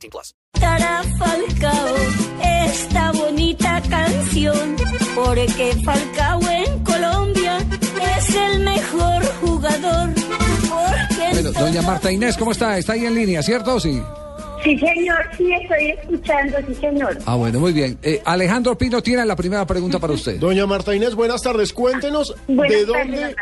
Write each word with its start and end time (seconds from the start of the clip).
18 0.00 0.10
plus. 0.10 0.34
Para 0.52 1.02
Falcao 1.18 1.96
esta 2.66 3.12
bonita 3.12 3.82
canción 3.88 4.76
porque 5.14 5.76
Falcao 5.84 6.40
en 6.48 6.84
Colombia 6.84 7.58
es 8.16 8.34
el 8.34 8.60
mejor 8.60 9.24
jugador. 9.40 10.10
Porque 10.14 11.28
Bueno, 11.32 11.52
doña 11.52 11.82
Marta 11.82 12.10
Inés, 12.12 12.36
¿cómo 12.36 12.52
está? 12.52 12.78
¿Está 12.78 12.94
ahí 12.94 13.06
en 13.06 13.14
línea, 13.14 13.42
cierto? 13.42 13.78
Sí. 13.80 14.02
Sí, 14.62 14.78
señor, 14.78 15.18
sí, 15.38 15.50
estoy 15.52 15.90
escuchando, 15.90 16.58
sí, 16.66 16.74
señor. 16.74 17.18
Ah, 17.24 17.36
bueno, 17.36 17.60
muy 17.60 17.72
bien. 17.72 17.98
Eh, 18.02 18.20
Alejandro 18.24 18.76
Pino 18.76 19.02
tiene 19.02 19.24
la 19.24 19.34
primera 19.34 19.66
pregunta 19.66 19.98
para 19.98 20.12
usted. 20.12 20.38
Doña 20.38 20.66
Marta 20.66 20.94
Inés, 20.94 21.14
buenas 21.14 21.40
tardes. 21.40 21.72
Cuéntenos 21.72 22.34
Buenas 22.46 22.78
de 22.78 22.84
dónde. 22.84 23.36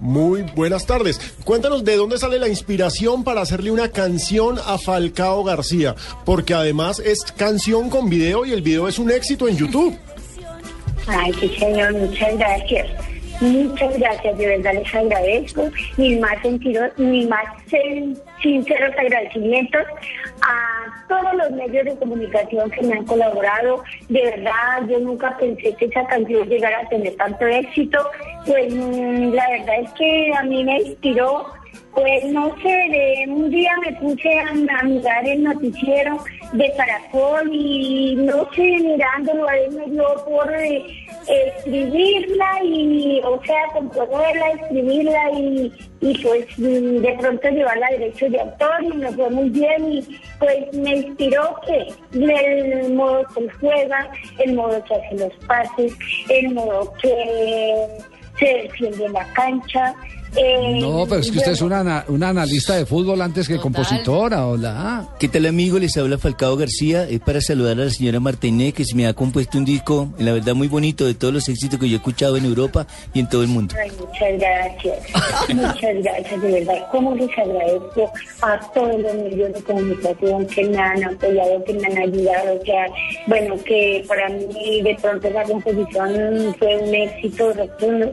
Muy 0.00 0.42
buenas 0.54 0.86
tardes. 0.86 1.18
Cuéntanos 1.44 1.84
de 1.84 1.96
dónde 1.96 2.18
sale 2.18 2.38
la 2.38 2.48
inspiración 2.48 3.24
para 3.24 3.40
hacerle 3.40 3.72
una 3.72 3.88
canción 3.88 4.58
a 4.64 4.78
Falcao 4.78 5.42
García. 5.42 5.96
Porque 6.24 6.54
además 6.54 7.00
es 7.00 7.20
canción 7.36 7.90
con 7.90 8.08
video 8.08 8.46
y 8.46 8.52
el 8.52 8.62
video 8.62 8.86
es 8.86 8.98
un 8.98 9.10
éxito 9.10 9.48
en 9.48 9.56
YouTube. 9.56 9.98
Ay, 11.08 11.32
sí, 11.40 11.48
señor, 11.58 11.92
muchas 11.94 12.38
gracias. 12.38 12.86
Muchas 13.40 13.98
gracias, 13.98 14.36
de 14.36 14.46
verdad 14.46 14.74
les 14.74 14.94
agradezco. 14.94 15.70
Mis 15.96 16.20
más, 16.20 16.40
sentidos, 16.42 16.90
mis 16.98 17.26
más 17.28 17.44
sin- 17.68 18.18
sinceros 18.42 18.94
agradecimientos 18.98 19.82
a 20.42 21.06
todos 21.08 21.34
los 21.34 21.50
medios 21.52 21.84
de 21.86 21.96
comunicación 21.96 22.70
que 22.70 22.82
me 22.82 22.94
han 22.94 23.04
colaborado. 23.06 23.82
De 24.08 24.22
verdad, 24.22 24.82
yo 24.88 24.98
nunca 24.98 25.36
pensé 25.38 25.74
que 25.74 25.86
esa 25.86 26.06
canción 26.06 26.48
llegara 26.48 26.80
a 26.80 26.88
tener 26.88 27.16
tanto 27.16 27.46
éxito. 27.46 27.98
Pues 28.46 28.74
mm, 28.74 29.32
la 29.32 29.48
verdad 29.50 29.80
es 29.84 29.90
que 29.92 30.32
a 30.36 30.42
mí 30.42 30.62
me 30.64 30.80
inspiró 30.82 31.46
Pues 31.94 32.24
no 32.26 32.54
sé, 32.62 33.24
un 33.28 33.50
día 33.50 33.72
me 33.84 33.92
puse 33.94 34.38
a, 34.38 34.52
mirar 34.84 35.26
el 35.26 35.42
noticiero 35.42 36.18
de 36.52 36.72
Caracol 36.76 37.50
y 37.52 38.14
no 38.16 38.48
sé, 38.54 38.62
mirándolo 38.62 39.48
a 39.48 39.56
él 39.56 39.72
me 39.72 39.86
dio 39.86 40.04
por 40.24 40.54
eh, 40.54 40.84
escribirla 41.28 42.64
y, 42.64 43.20
o 43.24 43.40
sea, 43.44 43.66
componerla, 43.72 44.50
escribirla 44.50 45.30
y, 45.32 45.72
y 46.00 46.18
pues 46.22 46.46
de 46.56 47.16
pronto 47.18 47.48
llevarla 47.48 47.86
a 47.86 47.90
derechos 47.90 48.30
de 48.30 48.40
autor 48.40 48.84
y 48.84 48.96
me 48.96 49.12
fue 49.12 49.30
muy 49.30 49.50
bien 49.50 49.92
y 49.92 50.20
pues 50.38 50.72
me 50.72 50.96
inspiró 50.96 51.60
que 51.66 51.88
el 52.12 52.94
modo 52.94 53.24
que 53.34 53.48
juega, 53.60 54.10
el 54.38 54.54
modo 54.54 54.82
que 54.84 54.94
hace 54.94 55.14
los 55.16 55.34
pases, 55.46 55.92
el 56.28 56.54
modo 56.54 56.92
que 57.02 57.88
se 58.38 58.46
defiende 58.46 59.04
en 59.04 59.12
la 59.12 59.32
cancha. 59.34 59.94
Eh, 60.36 60.78
No, 60.80 61.06
pero 61.08 61.20
es 61.20 61.30
que 61.30 61.38
usted 61.38 61.52
es 61.52 61.62
una, 61.62 62.04
una 62.08 62.28
analista 62.28 62.76
de 62.76 62.86
fútbol 62.86 63.20
antes 63.20 63.48
que 63.48 63.58
compositora, 63.58 64.46
hola. 64.46 65.08
¿Qué 65.18 65.28
tal 65.28 65.46
amigo? 65.46 65.78
Les 65.78 65.96
habla 65.96 66.18
Falcao 66.18 66.56
García. 66.56 67.08
Es 67.08 67.20
para 67.20 67.40
saludar 67.40 67.80
a 67.80 67.84
la 67.84 67.90
señora 67.90 68.20
Martínez 68.20 68.74
que 68.74 68.84
se 68.84 68.94
me 68.94 69.06
ha 69.06 69.14
compuesto 69.14 69.58
un 69.58 69.64
disco, 69.64 70.12
en 70.18 70.26
la 70.26 70.32
verdad 70.32 70.54
muy 70.54 70.68
bonito, 70.68 71.06
de 71.06 71.14
todos 71.14 71.34
los 71.34 71.48
éxitos 71.48 71.78
que 71.78 71.88
yo 71.88 71.94
he 71.94 71.96
escuchado 71.96 72.36
en 72.36 72.44
Europa 72.44 72.86
y 73.12 73.20
en 73.20 73.28
todo 73.28 73.42
el 73.42 73.48
mundo. 73.48 73.74
Ay, 73.80 73.90
muchas 73.98 74.38
gracias, 74.38 74.98
muchas 75.54 76.02
gracias, 76.02 76.42
de 76.42 76.52
verdad. 76.52 76.86
¿Cómo 76.90 77.14
les 77.14 77.30
agradezco 77.38 78.12
a 78.42 78.60
todos 78.72 79.00
los 79.00 79.14
medios 79.14 79.52
de 79.52 79.62
comunicación 79.62 80.46
que 80.46 80.64
me 80.64 80.78
han 80.78 81.04
apoyado, 81.04 81.64
que 81.64 81.74
me 81.74 81.86
han 81.86 81.98
ayudado? 81.98 82.60
O 82.60 82.64
sea, 82.64 82.86
bueno, 83.26 83.54
que 83.64 84.04
para 84.08 84.28
mí 84.28 84.82
de 84.82 84.96
pronto 85.00 85.28
esa 85.28 85.42
composición 85.44 86.54
fue 86.58 86.76
un 86.76 86.94
éxito 86.94 87.52
rotundo. 87.52 88.12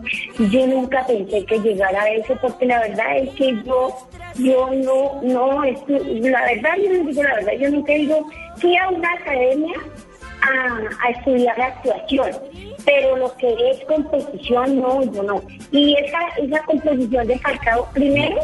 Yo 0.52 0.68
nunca 0.68 1.06
pensé 1.06 1.46
que 1.46 1.60
llegara 1.60 2.02
a 2.02 2.07
eso, 2.10 2.38
porque 2.42 2.66
la 2.66 2.80
verdad 2.80 3.18
es 3.18 3.30
que 3.32 3.56
yo, 3.64 3.96
yo 4.36 4.70
no, 4.74 5.22
no, 5.24 5.64
la 5.64 6.46
verdad, 6.46 6.72
yo 6.78 6.94
les 6.94 7.08
digo 7.08 7.24
la 7.24 7.36
verdad, 7.36 7.54
yo 7.60 7.70
nunca 7.70 7.94
digo, 7.94 8.28
fui 8.58 8.76
a 8.78 8.90
una 8.90 9.12
academia 9.14 9.76
a, 10.42 11.08
a 11.08 11.10
estudiar 11.12 11.60
actuación, 11.60 12.32
pero 12.86 13.18
lo 13.18 13.36
que 13.38 13.54
es 13.72 13.84
composición, 13.86 14.80
no, 14.80 15.04
yo 15.12 15.24
no. 15.24 15.42
Y 15.72 15.96
esa, 15.96 16.20
esa 16.38 16.64
composición 16.64 17.28
de 17.28 17.38
Falcao, 17.40 17.88
primero, 17.94 18.38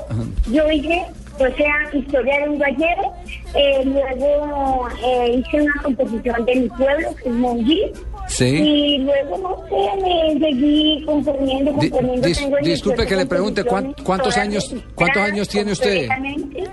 yo 0.51 0.69
hice, 0.69 1.05
o 1.35 1.55
sea, 1.55 1.75
historia 1.93 2.41
de 2.41 2.49
un 2.49 2.59
gallero, 2.59 3.13
eh, 3.55 3.81
luego 3.85 4.87
eh, 5.05 5.35
hice 5.37 5.61
una 5.61 5.81
composición 5.83 6.45
de 6.45 6.55
mi 6.55 6.69
pueblo, 6.69 7.15
que 7.15 7.29
es 7.29 7.35
Monjí, 7.35 7.93
Sí. 8.33 8.45
y 8.45 8.97
luego, 8.99 9.37
no 9.37 9.63
sé, 9.69 10.01
me 10.01 10.39
seguí 10.39 11.03
componiendo. 11.05 11.71
dis- 11.73 11.91
tengo 11.91 12.17
disculpe 12.21 12.61
18 12.63 13.05
que 13.07 13.15
le 13.15 13.25
pregunte, 13.25 13.63
¿cuán- 13.63 13.93
composiciones, 13.93 14.05
cuántos 14.05 14.37
años- 14.37 14.75
cuántos 14.95 15.21
años 15.21 15.47
tiene 15.47 15.71
usted? 15.71 16.07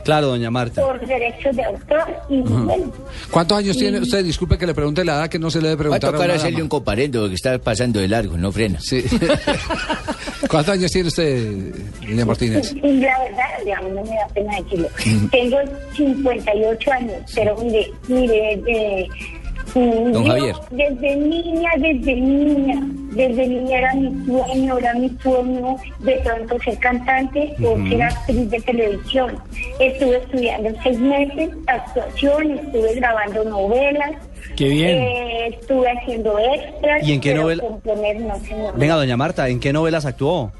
Claro, 0.04 0.28
doña 0.28 0.50
Marta. 0.50 0.80
Por 0.82 1.06
derechos 1.06 1.54
de 1.56 1.64
autor 1.64 2.04
y 2.28 2.40
bueno. 2.40 2.92
¿Cuántos 3.30 3.58
años 3.58 3.76
tiene 3.76 3.98
usted? 4.00 4.24
Disculpe 4.24 4.56
que 4.58 4.66
le 4.66 4.74
pregunte 4.74 5.04
la 5.04 5.12
edad 5.16 5.28
que 5.28 5.38
no 5.38 5.50
se 5.50 5.60
le 5.60 5.68
debe 5.68 5.88
Va 5.88 5.96
a 5.96 5.98
preguntar 6.00 6.08
a 6.08 6.12
tocar 6.12 6.30
hacerle 6.36 6.62
un 6.62 6.68
comparendo 6.68 7.20
porque 7.20 7.34
está 7.34 7.58
pasando 7.58 8.00
de 8.00 8.08
largo, 8.08 8.36
no 8.38 8.50
frena. 8.52 8.80
Sí. 8.80 9.04
¿Cuántos 10.48 10.74
años 10.74 10.90
tiene 10.90 11.08
usted, 11.08 11.74
doña 12.06 12.24
Martínez? 12.24 12.72
Y 12.82 12.92
La 13.00 13.18
verdad, 13.20 13.44
digamos, 13.64 13.92
no 13.92 14.02
me 14.02 14.10
da 14.16 14.26
pena 14.34 14.56
decirlo. 14.62 14.88
Tengo 15.30 15.56
58 15.96 16.92
años, 16.92 17.14
pero 17.34 17.56
mire, 17.58 17.92
mire, 18.08 18.56
de, 18.64 19.08
Don 19.74 20.12
yo 20.12 20.24
Javier. 20.24 20.56
Desde 20.70 21.16
niña, 21.16 21.70
desde 21.78 22.14
niña, 22.16 22.80
desde 23.12 23.46
niña 23.46 23.78
era 23.78 23.94
mi 23.94 24.26
sueño, 24.26 24.78
era 24.78 24.94
mi 24.94 25.08
sueño 25.22 25.76
de 26.00 26.12
pronto 26.24 26.58
ser 26.64 26.78
cantante 26.78 27.54
o 27.64 27.76
ser 27.88 28.02
actriz 28.02 28.50
de 28.50 28.60
televisión. 28.60 29.38
Estuve 29.78 30.16
estudiando 30.18 30.70
seis 30.82 30.98
meses 30.98 31.50
actuación, 31.66 32.50
estuve 32.58 32.94
grabando 32.94 33.44
novelas. 33.44 34.12
Qué 34.56 34.68
bien. 34.68 34.98
eh, 34.98 35.46
estuve 35.60 35.86
haciendo 35.90 36.38
extras. 36.38 37.06
¿Y 37.06 37.12
en 37.12 37.20
qué 37.20 37.34
novela? 37.34 37.62
componer 37.62 38.20
no, 38.20 38.38
señor. 38.40 38.74
Venga, 38.76 38.94
doña 38.94 39.16
Marta, 39.16 39.48
¿en 39.48 39.60
qué 39.60 39.72
novelas 39.72 40.04
actuó? 40.06 40.52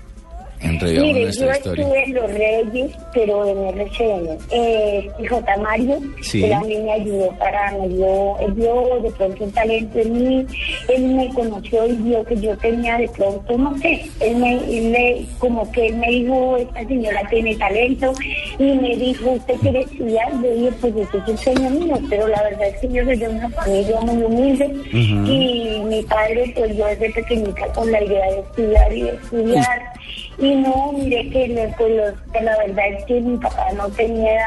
Enredamos 0.62 1.02
Mire, 1.14 1.20
yo 1.22 1.28
historia. 1.30 1.52
estuve 1.54 2.04
en 2.04 2.14
Los 2.14 2.30
Reyes, 2.34 2.90
pero 3.14 3.46
en 3.46 3.80
RCN. 3.80 4.38
Eh, 4.50 5.10
J. 5.28 5.56
Mario, 5.56 5.98
Sí. 6.20 6.44
él 6.44 6.52
a 6.52 6.60
mí 6.60 6.76
me 6.76 6.92
ayudó 6.92 7.30
para, 7.38 7.72
me 7.78 7.88
dio, 7.88 8.38
él 8.40 8.52
vio 8.52 9.00
de 9.02 9.10
pronto 9.12 9.44
un 9.44 9.52
talento 9.52 9.98
en 9.98 10.12
mí, 10.12 10.46
él 10.88 11.02
me 11.14 11.28
conoció 11.34 11.86
y 11.86 11.92
vio 11.92 12.22
que 12.24 12.36
yo 12.36 12.56
tenía 12.58 12.98
de 12.98 13.08
pronto, 13.08 13.56
no 13.56 13.76
sé, 13.78 14.02
él 14.20 14.36
me, 14.36 14.52
él 14.56 14.90
me- 14.90 15.26
como 15.38 15.70
que 15.72 15.86
él 15.86 15.96
me 15.96 16.08
dijo, 16.10 16.56
esta 16.58 16.86
señora 16.86 17.22
tiene 17.30 17.56
talento, 17.56 18.12
y 18.58 18.64
me 18.74 18.96
dijo, 18.96 19.30
¿usted 19.30 19.54
quiere 19.62 19.80
estudiar? 19.80 20.30
Yo 20.42 20.54
dije, 20.54 20.72
pues 20.80 20.94
ese 20.96 21.16
es 21.18 21.28
el 21.28 21.38
sueño 21.38 21.70
mío, 21.70 21.98
pero 22.10 22.28
la 22.28 22.42
verdad 22.42 22.68
es 22.68 22.76
que 22.80 22.88
yo 22.92 23.04
soy 23.04 23.16
de 23.16 23.28
una 23.28 23.48
familia 23.50 24.00
muy 24.02 24.22
humilde, 24.24 24.70
y 24.92 25.80
mi 25.84 26.02
padre, 26.02 26.52
pues 26.54 26.76
yo 26.76 26.86
desde 26.86 27.10
pequeñita 27.12 27.66
con 27.72 27.90
la 27.90 28.02
idea 28.04 28.26
de 28.30 28.40
estudiar 28.40 28.92
y 28.92 29.02
de 29.02 29.10
estudiar, 29.10 29.92
y 30.38 30.54
no, 30.54 30.92
mire 30.92 31.28
que, 31.30 31.72
pues, 31.76 31.90
los- 31.96 32.32
que 32.32 32.40
la 32.42 32.56
verdad 32.58 32.84
es 32.98 33.04
que 33.04 33.20
mi 33.20 33.36
papá 33.38 33.66
no 33.76 33.88
tenía 33.88 34.40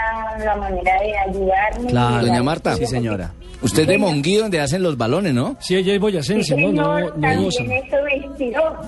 la 0.44 0.56
manera 0.56 1.00
de 1.02 1.18
ayudarme. 1.18 1.90
Claro. 1.90 2.26
Doña 2.26 2.44
Marta. 2.44 2.76
Sí, 2.76 2.86
señora. 2.86 3.32
Usted 3.62 3.84
es 3.84 3.88
de 3.88 3.98
Monguí 3.98 4.36
donde 4.36 4.60
hacen 4.60 4.84
los 4.84 4.98
balones, 4.98 5.34
¿no? 5.34 5.56
Sí, 5.62 5.76
ella 5.76 5.94
es 5.94 5.96
Sí, 5.96 6.00
boyacense, 6.00 6.56
¿no? 6.58 6.72
No, 6.74 6.96
señor, 6.98 7.02
no 7.18 7.22
también 7.22 7.48
eso. 7.48 7.64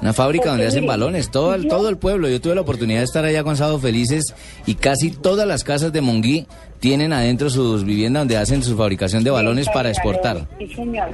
Una 0.02 0.12
fábrica 0.12 0.50
donde 0.50 0.68
hacen 0.68 0.86
balones, 0.86 1.32
todo, 1.32 1.54
el- 1.56 1.68
todo 1.70 1.88
el 1.88 1.98
pueblo. 1.98 2.28
Yo 2.28 2.42
tuve 2.42 2.56
la 2.56 2.62
oportunidad 2.62 3.00
de 3.00 3.06
estar 3.06 3.24
allá 3.24 3.44
con 3.44 3.56
Sábado 3.56 3.80
Felices 3.80 4.36
y 4.66 4.76
casi 4.76 5.12
todas 5.12 5.48
las 5.48 5.64
casas 5.64 5.94
de 5.94 6.02
Monguí 6.02 6.46
tienen 6.82 7.14
adentro 7.14 7.50
sus 7.50 7.86
viviendas 7.86 8.22
donde 8.22 8.36
hacen 8.36 8.64
su 8.64 8.76
fabricación 8.76 9.24
de 9.24 9.32
balones 9.32 9.70
para 9.70 9.90
exportar. 9.90 10.46
Sí, 10.60 10.68
señor. 10.76 11.08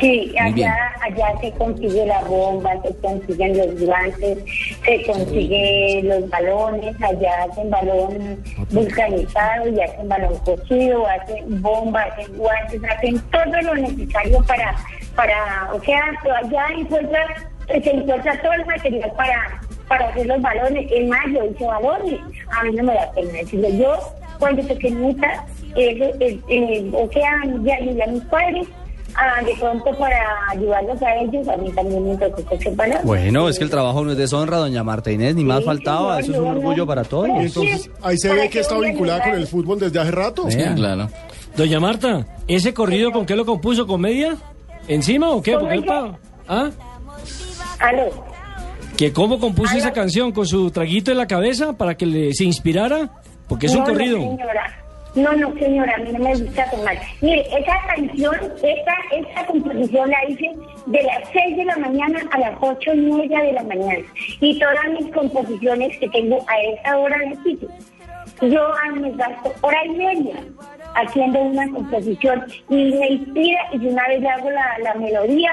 Sí, 0.00 0.34
allá, 0.40 0.92
allá 1.02 1.38
se 1.40 1.52
consigue 1.52 2.06
la 2.06 2.20
bomba, 2.22 2.72
se 2.82 2.94
consiguen 2.96 3.56
los 3.56 3.80
guantes, 3.80 4.38
se 4.84 5.02
consigue 5.04 6.00
los 6.02 6.28
balones, 6.30 6.96
allá 7.00 7.44
hacen 7.44 7.70
balón 7.70 8.42
vulcanizado 8.70 9.68
y 9.68 9.80
hacen 9.80 10.08
balón 10.08 10.36
cocido, 10.38 11.06
hacen 11.06 11.62
bomba, 11.62 12.02
hacen 12.02 12.36
guantes, 12.36 12.80
hacen 12.84 13.20
todo 13.30 13.62
lo 13.62 13.74
necesario 13.74 14.42
para, 14.46 14.74
para 15.14 15.72
o 15.72 15.80
sea, 15.82 16.02
allá 16.42 16.66
encuentra, 16.76 17.26
se 17.68 17.90
encuentra 17.90 18.42
todo 18.42 18.52
el 18.52 18.66
material 18.66 19.12
para, 19.16 19.60
para 19.86 20.08
hacer 20.08 20.26
los 20.26 20.42
balones. 20.42 20.90
En 20.90 21.08
mayo 21.08 21.44
hice 21.44 21.64
balones, 21.64 22.20
a 22.50 22.64
mí 22.64 22.72
no 22.72 22.82
me 22.82 22.94
da 22.94 23.12
pena 23.12 23.32
decirlo. 23.32 23.68
Yo, 23.70 23.98
cuando 24.40 24.66
pequeñita, 24.66 25.46
eh, 25.76 26.12
eh, 26.20 26.40
eh, 26.48 26.90
o 26.92 27.08
sea, 27.12 27.42
ya 27.62 27.76
ayudé 27.76 28.02
a 28.02 28.06
mis 28.08 28.24
padres, 28.24 28.66
ah, 29.16 29.42
de 29.44 29.54
pronto 29.56 29.96
para 29.98 30.16
ayudarlos 30.50 31.00
a 31.02 31.14
ellos, 31.16 31.48
a 31.48 31.56
mí 31.56 31.70
también 31.72 32.08
me 32.08 32.16
tocó 32.16 32.44
que 32.46 32.58
separar. 32.58 33.04
Bueno, 33.04 33.48
es 33.48 33.58
que 33.58 33.64
el 33.64 33.70
trabajo 33.70 34.04
no 34.04 34.12
es 34.12 34.16
deshonra, 34.18 34.58
doña 34.58 34.82
Marta 34.84 35.10
Inés, 35.10 35.34
ni 35.34 35.44
más 35.44 35.60
Sí, 35.60 35.64
faltaba, 35.66 36.20
eso 36.20 36.32
es 36.32 36.38
un 36.38 36.46
orgullo 36.48 36.86
para 36.86 37.04
todos. 37.04 37.28
Y 37.28 37.46
entonces 37.46 37.90
ahí 38.02 38.16
se 38.18 38.32
ve 38.32 38.48
que 38.50 38.60
está 38.60 38.78
vinculada 38.78 39.22
con 39.24 39.34
el 39.34 39.46
fútbol 39.46 39.78
desde 39.78 39.98
hace 40.00 40.10
rato. 40.10 40.50
Sí, 40.50 40.58
claro. 40.76 41.08
Doña 41.56 41.78
Marta, 41.80 42.26
¿ese 42.48 42.74
corrido 42.74 43.12
con 43.12 43.26
qué 43.26 43.36
lo 43.36 43.44
compuso? 43.46 43.86
¿Comedia? 43.86 44.36
¿Encima 44.88 45.30
o 45.30 45.40
qué? 45.40 45.52
¿Cómo 45.52 45.62
Porque 45.66 45.76
dice? 45.76 45.88
pa- 45.88 46.18
¿Ah? 46.48 46.70
Aló. 47.80 48.10
¿Que 48.96 49.12
cómo 49.12 49.38
compuso 49.40 49.70
Aló. 49.70 49.78
esa 49.80 49.92
canción? 49.92 50.32
¿Con 50.32 50.46
su 50.46 50.70
traguito 50.70 51.10
en 51.10 51.18
la 51.18 51.26
cabeza 51.26 51.72
para 51.72 51.96
que 51.96 52.06
le, 52.06 52.32
se 52.34 52.44
inspirara? 52.44 53.10
Porque 53.48 53.66
es 53.66 53.74
un 53.74 53.84
corrido. 53.84 54.18
No, 54.18 54.30
señora. 54.36 54.83
No, 55.14 55.32
no, 55.32 55.54
señora, 55.58 55.94
a 55.94 55.98
mí 55.98 56.10
no 56.12 56.18
me 56.18 56.34
gusta 56.34 56.68
tomar. 56.70 56.96
Mire, 57.20 57.42
esa 57.56 57.78
canción, 57.86 58.34
esta, 58.62 58.94
esta 59.12 59.46
composición 59.46 60.10
la 60.10 60.28
hice 60.28 60.50
de 60.86 61.02
las 61.04 61.28
6 61.32 61.56
de 61.56 61.64
la 61.66 61.76
mañana 61.76 62.18
a 62.32 62.38
las 62.40 62.54
ocho 62.60 62.92
y 62.92 63.00
media 63.00 63.40
de 63.42 63.52
la 63.52 63.62
mañana. 63.62 64.04
Y 64.40 64.58
todas 64.58 64.88
mis 64.98 65.12
composiciones 65.12 65.96
que 65.98 66.08
tengo 66.08 66.44
a 66.48 66.60
esa 66.60 66.98
hora 66.98 67.16
de 67.18 67.36
pico. 67.44 67.66
Yo 68.40 68.68
me 68.94 69.12
gasto 69.12 69.52
hora 69.60 69.84
y 69.86 69.90
media 69.90 70.34
haciendo 70.96 71.40
una 71.40 71.70
composición 71.70 72.44
y 72.68 72.94
me 72.94 73.08
inspira 73.10 73.60
y 73.72 73.86
una 73.86 74.08
vez 74.08 74.24
hago 74.24 74.50
la, 74.50 74.78
la 74.82 74.94
melodía. 74.94 75.52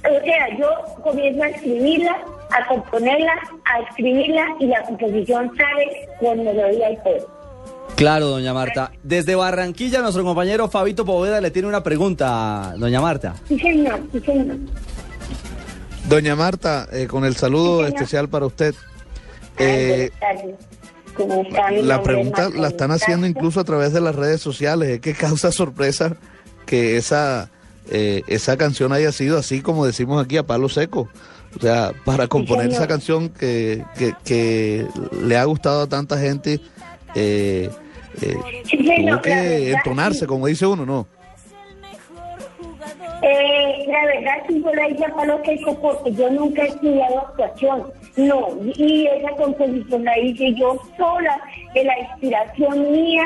O 0.00 0.24
sea, 0.24 0.58
yo 0.58 0.68
comienzo 1.04 1.44
a 1.44 1.48
escribirla, 1.48 2.16
a 2.50 2.66
componerla, 2.66 3.34
a 3.66 3.80
escribirla 3.82 4.46
y 4.58 4.66
la 4.66 4.82
composición 4.82 5.52
sale 5.56 6.08
con 6.18 6.44
melodía 6.44 6.90
y 6.90 6.96
todo. 6.96 7.35
Claro, 7.96 8.28
doña 8.28 8.52
Marta. 8.52 8.92
Desde 9.02 9.34
Barranquilla, 9.34 10.02
nuestro 10.02 10.22
compañero 10.22 10.68
Fabito 10.68 11.06
Poveda 11.06 11.40
le 11.40 11.50
tiene 11.50 11.66
una 11.66 11.82
pregunta, 11.82 12.74
doña 12.76 13.00
Marta. 13.00 13.34
Sí, 13.48 13.58
señor, 13.58 14.00
sí, 14.12 14.20
señor. 14.20 14.58
Doña 16.06 16.36
Marta, 16.36 16.86
eh, 16.92 17.06
con 17.06 17.24
el 17.24 17.36
saludo 17.36 17.80
Sí, 17.80 17.94
especial 17.94 18.28
para 18.28 18.46
usted. 18.46 18.74
Eh, 19.58 20.10
buenas 20.20 20.38
tardes. 20.38 20.54
¿Cómo 21.16 21.40
está 21.40 21.70
mi 21.70 21.82
la 21.82 22.02
pregunta 22.02 22.50
la 22.50 22.68
están 22.68 22.90
haciendo 22.90 23.26
incluso 23.26 23.60
a 23.60 23.64
través 23.64 23.94
de 23.94 24.02
las 24.02 24.14
redes 24.14 24.42
sociales. 24.42 24.90
Es 24.90 25.00
que 25.00 25.14
causa 25.14 25.50
sorpresa 25.50 26.16
que 26.66 26.98
esa, 26.98 27.50
eh, 27.90 28.22
esa 28.26 28.58
canción 28.58 28.92
haya 28.92 29.10
sido 29.10 29.38
así 29.38 29.62
como 29.62 29.86
decimos 29.86 30.22
aquí 30.22 30.36
a 30.36 30.42
palo 30.42 30.68
seco. 30.68 31.08
O 31.56 31.60
sea, 31.60 31.94
para 32.04 32.28
componer 32.28 32.70
esa 32.70 32.86
canción 32.86 33.30
que, 33.30 33.82
que, 33.96 34.14
que 34.22 34.86
le 35.22 35.38
ha 35.38 35.44
gustado 35.44 35.82
a 35.82 35.86
tanta 35.86 36.18
gente, 36.18 36.60
eh, 37.14 37.70
eh, 38.22 38.36
tuvo 38.70 39.20
que 39.20 39.72
entonarse, 39.72 40.26
como 40.26 40.46
dice 40.46 40.66
uno, 40.66 40.86
¿no? 40.86 41.06
Eh, 43.22 43.84
la 43.88 44.04
verdad 44.04 44.44
sí 44.46 44.62
yo 44.62 44.74
la 44.74 44.88
hice 44.88 45.04
a 45.04 45.14
palo 45.14 45.40
seco 45.44 45.80
porque 45.80 46.12
yo 46.12 46.30
nunca 46.30 46.62
he 46.62 46.68
estudiado 46.68 47.20
actuación. 47.20 47.92
No, 48.16 48.48
y 48.76 49.06
esa 49.06 49.30
composición 49.30 50.04
la 50.04 50.18
hice 50.18 50.54
yo 50.54 50.78
sola, 50.96 51.40
de 51.76 51.84
la 51.84 51.98
inspiración 52.00 52.90
mía, 52.92 53.24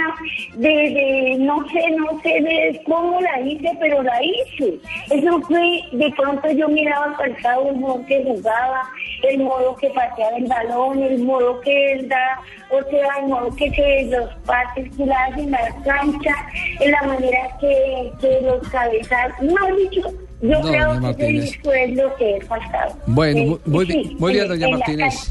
de, 0.57 0.69
de 0.69 1.37
no 1.39 1.65
sé, 1.69 1.91
no 1.97 2.21
sé 2.23 2.29
de 2.41 2.83
cómo 2.85 3.21
la 3.21 3.41
hice, 3.41 3.71
pero 3.81 4.03
la 4.03 4.19
hice. 4.23 4.75
Eso 5.11 5.41
fue, 5.43 5.81
de 5.93 6.11
pronto 6.17 6.51
yo 6.51 6.69
miraba 6.69 7.15
Falcao 7.17 7.69
el 7.71 7.77
modo 7.77 8.05
que 8.07 8.23
jugaba, 8.25 8.83
el 9.29 9.39
modo 9.39 9.77
que 9.77 9.89
pateaba 9.91 10.37
el 10.37 10.47
balón, 10.47 11.03
el 11.03 11.23
modo 11.23 11.61
que 11.61 11.93
él 11.93 12.09
da, 12.09 12.41
o 12.71 12.83
sea, 12.91 13.09
el 13.23 13.29
modo 13.29 13.55
que 13.57 13.71
se 13.71 14.05
los 14.17 14.29
pases 14.47 14.89
que 14.97 15.07
la 15.07 15.25
hacen 15.27 15.45
en 15.45 15.51
la 15.53 15.75
cancha, 15.85 16.35
en 16.81 16.91
la 16.91 17.03
manera 17.03 17.41
que, 17.61 18.11
que 18.21 18.41
los 18.43 18.69
cabezazos, 18.69 19.43
no 19.43 19.77
dicho, 19.77 20.03
yo 20.43 20.59
No, 20.59 20.63
creo 20.63 21.01
que 21.01 21.11
ese 21.11 21.33
disco 21.33 21.73
es 21.73 21.95
lo 21.97 22.17
que 22.17 22.37
es 22.39 22.47
faltado. 22.49 22.97
Bueno, 23.07 23.41
Eh, 23.41 23.59
muy, 23.67 23.87
sí, 23.87 24.17
muy 24.19 24.33
bien, 24.33 24.45
en- 24.45 24.49
doña 24.51 24.67
en 24.67 24.79
Martínez. 24.79 25.31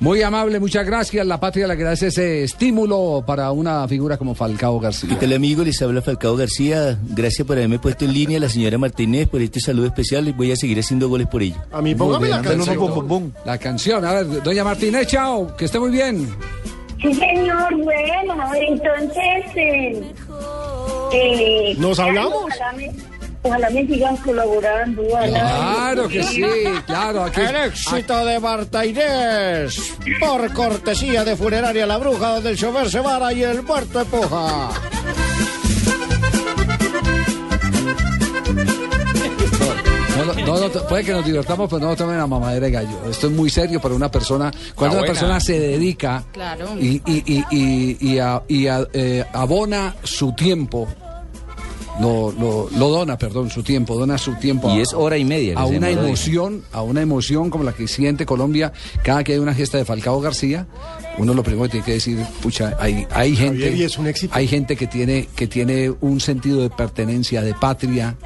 Muy 0.00 0.22
amable, 0.22 0.60
muchas 0.60 0.86
gracias. 0.86 1.26
La 1.26 1.40
patria 1.40 1.66
le 1.66 1.72
agradece 1.72 2.06
ese 2.08 2.44
estímulo 2.44 3.24
para 3.26 3.50
una 3.50 3.86
figura 3.88 4.16
como 4.16 4.34
Falcao 4.34 4.78
García. 4.78 5.10
¿Qué 5.10 5.16
tal 5.16 5.32
amigo? 5.32 5.64
Les 5.64 5.82
habla 5.82 6.02
Falcao 6.02 6.36
García. 6.36 6.98
Gracias 7.08 7.44
por 7.46 7.56
haberme 7.56 7.80
puesto 7.80 8.04
en 8.04 8.12
línea 8.12 8.38
la 8.38 8.48
señora 8.48 8.78
Martínez 8.78 9.28
por 9.28 9.42
este 9.42 9.58
saludo 9.60 9.86
especial 9.86 10.28
y 10.28 10.32
voy 10.32 10.52
a 10.52 10.56
seguir 10.56 10.78
haciendo 10.78 11.08
goles 11.08 11.26
por 11.26 11.42
ello. 11.42 11.56
A 11.72 11.82
mí 11.82 11.94
Muy 11.94 11.98
póngame 11.98 12.28
la 12.28 12.42
canción. 12.42 13.32
La 13.44 13.58
canción, 13.58 14.04
a 14.04 14.12
ver, 14.12 14.42
doña 14.42 14.62
Martínez, 14.62 15.08
chao, 15.08 15.56
que 15.56 15.64
esté 15.64 15.80
muy 15.80 15.90
bien. 15.90 16.28
Sí, 17.02 17.14
señor, 17.14 17.76
bueno, 17.76 18.34
entonces... 18.54 19.56
Eh, 19.56 20.02
eh, 21.12 21.74
¿Nos 21.78 21.98
hablamos? 21.98 22.44
Ojalá 23.42 23.70
me 23.70 23.86
sigan 23.86 24.16
colaborando. 24.18 25.02
Claro 25.08 26.08
que 26.08 26.22
sí, 26.22 26.42
claro. 26.86 27.24
Aquí, 27.24 27.40
El 27.40 27.56
éxito 27.56 28.24
de 28.24 28.38
Marta 28.40 28.84
Inés. 28.84 29.94
Por 30.20 30.52
cortesía 30.52 31.24
de 31.24 31.36
Funeraria 31.36 31.86
La 31.86 31.98
Bruja, 31.98 32.34
donde 32.34 32.50
el 32.50 32.56
chofer 32.58 32.90
se 32.90 33.00
vara 33.00 33.32
y 33.32 33.42
el 33.42 33.62
muerto 33.62 34.00
empuja. 34.00 34.70
No, 40.44 40.58
no, 40.58 40.68
puede 40.88 41.04
que 41.04 41.12
nos 41.12 41.24
divertamos, 41.24 41.68
pero 41.70 41.86
no 41.86 41.94
tomen 41.96 42.16
la 42.18 42.26
mamadera 42.26 42.66
de 42.66 42.72
gallo. 42.72 43.10
Esto 43.10 43.26
es 43.28 43.32
muy 43.32 43.50
serio 43.50 43.80
para 43.80 43.94
una 43.94 44.10
persona. 44.10 44.50
Cuando 44.74 44.98
una 44.98 45.06
persona 45.06 45.38
se 45.40 45.58
dedica 45.60 46.24
Claro. 46.32 46.70
y, 46.80 47.00
y, 47.06 47.22
y, 47.26 47.44
y, 47.50 47.96
y 48.14 48.18
a- 48.18 48.42
y 48.48 48.66
a- 48.66 48.86
eh, 48.92 49.24
abona 49.32 49.94
su 50.02 50.32
tiempo, 50.32 50.88
lo, 52.00 52.32
lo, 52.32 52.68
lo 52.76 52.88
dona, 52.90 53.18
perdón, 53.18 53.50
su 53.50 53.62
tiempo, 53.62 53.96
dona 53.96 54.18
su 54.18 54.34
tiempo. 54.34 54.70
Y 54.74 54.78
a- 54.78 54.82
es 54.82 54.92
hora 54.92 55.16
y 55.16 55.24
media 55.24 55.54
A 55.58 55.66
una 55.66 55.88
emoción, 55.90 56.62
a 56.72 56.82
una 56.82 57.00
emoción 57.02 57.50
como 57.50 57.64
la 57.64 57.72
que 57.72 57.88
siente 57.88 58.24
Colombia 58.26 58.72
cada 59.02 59.24
que 59.24 59.32
hay 59.32 59.38
una 59.38 59.54
gesta 59.54 59.78
de 59.78 59.84
Falcao 59.84 60.20
García. 60.20 60.66
Uno 61.18 61.34
lo 61.34 61.42
primero 61.42 61.64
que 61.64 61.70
tiene 61.70 61.86
que 61.86 61.92
decir, 61.94 62.18
pucha, 62.40 62.76
hay, 62.78 63.04
hay 63.10 63.34
gente, 63.34 63.58
Javier, 63.60 63.76
y 63.76 63.82
es 63.82 63.98
un 63.98 64.06
éxito. 64.06 64.32
hay 64.36 64.46
gente 64.46 64.76
que 64.76 64.86
tiene, 64.86 65.28
que 65.34 65.48
tiene 65.48 65.92
un 66.00 66.20
sentido 66.20 66.60
de 66.62 66.70
pertenencia, 66.70 67.42
de 67.42 67.54
patria 67.54 68.16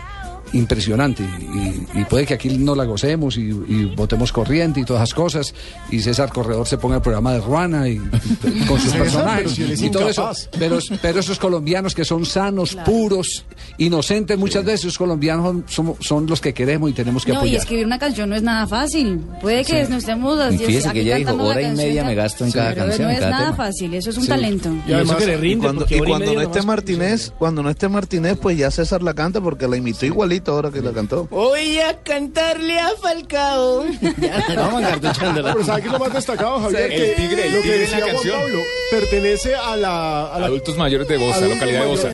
impresionante. 0.52 1.22
Y, 1.22 2.00
y 2.00 2.04
puede 2.04 2.26
que 2.26 2.34
aquí 2.34 2.48
no 2.58 2.74
la 2.74 2.84
gocemos 2.84 3.36
y, 3.36 3.42
y 3.50 3.92
votemos 3.96 4.32
corriente 4.32 4.80
y 4.80 4.84
todas 4.84 5.02
esas 5.02 5.14
cosas 5.14 5.54
y 5.90 6.00
César 6.00 6.30
Corredor 6.32 6.66
se 6.66 6.78
ponga 6.78 6.96
el 6.96 7.02
programa 7.02 7.32
de 7.32 7.40
Ruana 7.40 7.88
y, 7.88 8.00
y 8.44 8.60
con 8.66 8.78
sus 8.80 8.92
personajes 8.92 9.58
y 9.58 9.90
todo 9.90 10.08
eso. 10.08 10.30
pero, 10.58 10.78
pero 11.00 11.20
esos 11.20 11.38
colombianos 11.38 11.94
que 11.94 12.04
son 12.04 12.24
sanos 12.26 12.76
puros 12.84 13.44
inocentes 13.78 14.38
muchas 14.38 14.64
veces 14.64 14.80
esos 14.80 14.98
colombianos 14.98 15.44
son, 15.46 15.64
son, 15.68 15.94
son 16.00 16.26
los 16.26 16.40
que 16.40 16.52
queremos 16.54 16.90
y 16.90 16.92
tenemos 16.92 17.24
que 17.24 17.30
No, 17.32 17.36
y 17.36 17.38
apoyar. 17.38 17.60
escribir 17.60 17.86
una 17.86 17.98
canción 17.98 18.28
no 18.30 18.36
es 18.36 18.42
nada 18.42 18.66
fácil. 18.66 19.20
Puede 19.40 19.64
que 19.64 19.82
nos 19.84 19.98
estemos 19.98 20.38
Y 20.38 20.54
así, 20.54 20.58
fíjese 20.64 20.88
aquí 20.88 20.98
que 21.00 21.04
ella 21.06 21.16
dijo, 21.16 21.34
hora 21.42 21.62
y 21.62 21.74
media 21.76 22.04
me 22.04 22.14
gasto 22.14 22.44
en 22.44 22.52
cada 22.52 22.70
pero 22.74 22.86
canción, 22.86 23.06
No 23.08 23.12
es 23.14 23.18
cada 23.20 23.30
nada 23.30 23.44
tema. 23.52 23.56
fácil, 23.56 23.94
eso 23.94 24.10
es 24.10 24.16
un 24.16 24.22
Sí. 24.24 24.28
talento. 24.28 24.70
Y, 24.86 24.92
eso 24.92 25.16
que 25.16 25.26
le 25.26 25.32
Y 25.34 25.36
rinde, 25.36 25.64
cuando, 25.66 25.86
y 25.88 25.98
cuando 25.98 26.34
no 26.34 26.40
esté 26.40 26.62
Martínez, 26.62 27.32
cuando 27.38 27.62
no 27.62 27.70
esté 27.70 27.88
Martínez, 27.88 28.38
pues 28.40 28.56
ya 28.58 28.70
César 28.70 29.02
la 29.02 29.14
canta 29.14 29.40
porque 29.40 29.66
la 29.68 29.76
imitó 29.76 30.06
igualito 30.06 30.41
ahora 30.50 30.70
que 30.70 30.80
la 30.80 30.92
cantó. 30.92 31.26
Voy 31.30 31.78
a 31.78 32.02
cantarle 32.02 32.78
a 32.80 32.90
Falcao. 33.00 33.84
Vamos 34.56 34.82
encartuchándola. 34.82 35.52
Pero 35.52 35.64
¿sabe 35.64 35.80
qué 35.82 35.86
es 35.86 35.92
lo 35.92 35.98
más 36.00 36.12
destacado, 36.14 36.60
Javier? 36.60 36.92
El 36.92 37.00
Que 37.00 37.06
tigre, 37.14 37.46
el 37.46 37.52
lo 37.54 37.62
que 37.62 37.68
tigre 37.68 37.84
en 37.84 37.90
la 37.92 37.96
Juan 37.98 38.10
canción. 38.10 38.40
Pablo 38.40 38.58
pertenece 38.90 39.54
a 39.54 39.76
la... 39.76 40.26
a 40.34 40.38
la- 40.40 40.46
Adultos 40.46 40.76
mayores 40.76 41.06
de 41.08 41.16
Bosa, 41.16 41.40
localidad 41.46 41.80
de 41.82 41.86
Bosa. 41.86 42.10